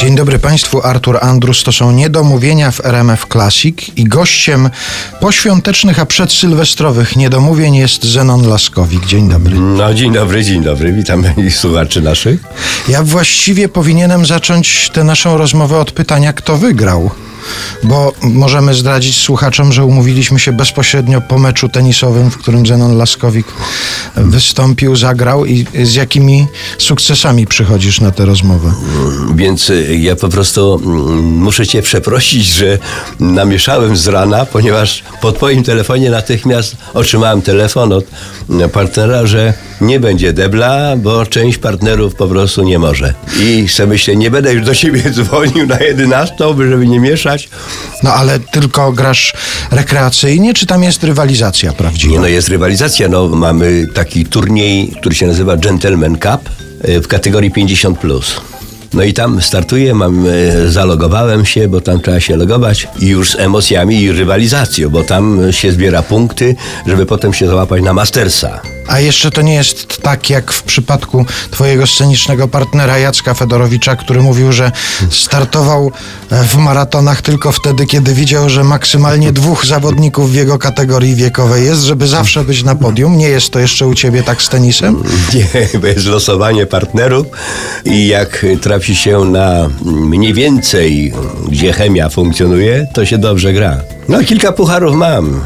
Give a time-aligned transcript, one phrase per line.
[0.00, 1.62] Dzień dobry Państwu, Artur Andrus.
[1.62, 4.70] To są niedomówienia w RMF Classic i gościem
[5.20, 9.06] poświątecznych, a przedsylwestrowych niedomówień jest Zenon Laskowik.
[9.06, 9.56] Dzień dobry.
[9.60, 10.92] No, dzień dobry, dzień dobry.
[10.92, 12.40] Witam i słuchaczy naszych.
[12.88, 17.10] Ja właściwie powinienem zacząć tę naszą rozmowę od pytania, kto wygrał.
[17.82, 23.46] Bo możemy zdradzić słuchaczom, że umówiliśmy się bezpośrednio po meczu tenisowym, w którym Zenon Laskowik
[24.16, 26.46] wystąpił, zagrał i z jakimi
[26.78, 28.72] sukcesami przychodzisz na tę rozmowę.
[29.34, 32.78] Więc y, ja po prostu mm, muszę Cię przeprosić, że
[33.20, 38.04] namieszałem z rana, ponieważ po Twoim telefonie natychmiast otrzymałem telefon od
[38.50, 43.14] mm, partnera, że nie będzie debla, bo część partnerów po prostu nie może.
[43.40, 47.48] I sobie myślę, nie będę już do Ciebie dzwonił na 11, żeby nie mieszać.
[48.02, 49.34] No ale tylko grasz
[49.70, 52.12] rekreacyjnie, czy tam jest rywalizacja prawdziwa?
[52.12, 53.08] Nie, no jest rywalizacja.
[53.08, 56.50] No, mamy taki turniej, który się nazywa Gentleman Cup
[56.88, 57.94] y, w kategorii 50+.
[57.94, 58.40] Plus.
[58.94, 63.30] No i tam startuję, mam, y, zalogowałem się, bo tam trzeba się logować i już
[63.30, 68.60] z emocjami i rywalizacją, bo tam się zbiera punkty, żeby potem się załapać na Mastersa.
[68.86, 74.22] A jeszcze to nie jest tak jak w przypadku twojego scenicznego partnera Jacka Fedorowicza, który
[74.22, 74.72] mówił, że
[75.10, 75.92] startował
[76.30, 81.64] e, w maratonach tylko wtedy, kiedy widział, że maksymalnie dwóch zawodników w jego kategorii wiekowej
[81.64, 83.18] jest, żeby zawsze być na podium.
[83.18, 85.02] Nie jest to jeszcze u ciebie tak z tenisem?
[85.34, 87.26] Nie, bo jest losowanie partnerów
[87.84, 91.12] i jak trafi się na mniej więcej,
[91.48, 93.80] gdzie chemia funkcjonuje, to się dobrze gra.
[94.08, 95.40] No kilka pucharów mam.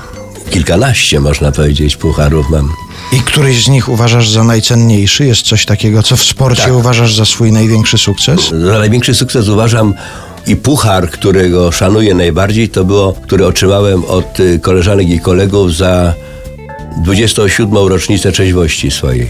[0.51, 2.73] Kilkanaście można powiedzieć pucharów mam.
[3.13, 5.27] I któryś z nich uważasz za najcenniejszy?
[5.27, 6.73] Jest coś takiego, co w sporcie Tak.
[6.73, 8.41] uważasz za swój największy sukces?
[8.51, 9.95] Za największy sukces uważam
[10.47, 16.15] i puchar, którego szanuję najbardziej, to było, który otrzymałem od y, koleżanek i kolegów za
[17.05, 17.77] 27.
[17.89, 19.27] rocznicę trzeźwości swojej.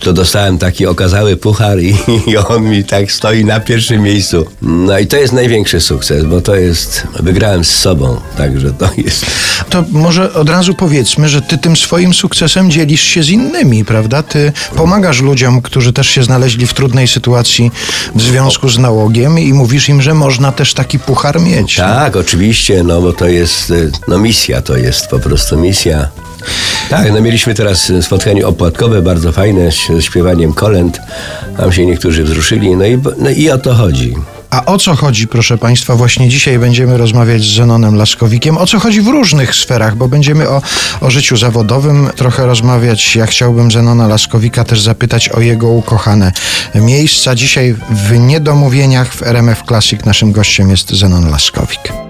[0.00, 1.96] To dostałem taki okazały puchar i,
[2.30, 4.46] i on mi tak stoi na pierwszym miejscu.
[4.62, 9.26] No i to jest największy sukces, bo to jest, wygrałem z sobą, także to jest...
[9.70, 14.22] To może od razu powiedzmy, że ty tym swoim sukcesem dzielisz się z innymi, prawda?
[14.22, 17.70] Ty pomagasz ludziom, którzy też się znaleźli w trudnej sytuacji
[18.14, 21.76] w związku z nałogiem i mówisz im, że można też taki puchar mieć.
[21.76, 26.08] Tak, oczywiście, no bo to jest, y, no misja to jest, po prostu misja.
[26.90, 31.00] Tak, no mieliśmy teraz y, spotkanie opłatkowe, bardzo fajne, z śpiewaniem kolęd.
[31.56, 34.14] Tam się niektórzy wzruszyli, no i, no i o to chodzi.
[34.50, 35.94] A o co chodzi, proszę Państwa?
[35.94, 38.58] Właśnie dzisiaj będziemy rozmawiać z Zenonem Laskowikiem.
[38.58, 40.62] O co chodzi w różnych sferach, bo będziemy o,
[41.00, 43.16] o życiu zawodowym trochę rozmawiać.
[43.16, 46.32] Ja chciałbym Zenona Laskowika też zapytać o jego ukochane
[46.74, 47.34] miejsca.
[47.34, 52.09] Dzisiaj w Niedomówieniach w RMF Classic naszym gościem jest Zenon Laskowik.